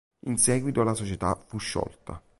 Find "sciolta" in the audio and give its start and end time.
1.59-2.19